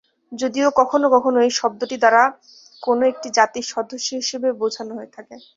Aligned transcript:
যদিও 0.31 0.67
কখনো 0.79 1.05
কখনো 1.15 1.37
এই 1.45 1.51
শব্দটি 1.59 1.95
দ্বারা 1.99 2.23
কোনো 2.83 3.03
একটি 3.11 3.27
জাতির 3.37 3.65
সদস্য 3.73 4.07
হিসেবেও 4.21 4.59
বোঝানো 4.61 4.91
হয়ে 4.97 5.13
থাকে। 5.15 5.35